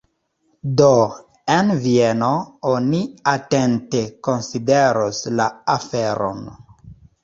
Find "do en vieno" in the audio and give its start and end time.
0.79-2.31